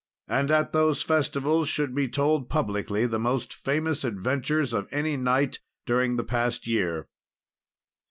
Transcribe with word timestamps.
And 0.27 0.49
at 0.49 0.71
those 0.71 1.03
festivals 1.03 1.69
should 1.69 1.93
be 1.93 2.09
told 2.09 2.49
publicly 2.49 3.05
the 3.05 3.19
most 3.19 3.53
famous 3.53 4.03
adventures 4.03 4.73
of 4.73 4.87
any 4.91 5.15
knight 5.15 5.59
during 5.85 6.15
the 6.15 6.23
past 6.23 6.65
year. 6.65 7.07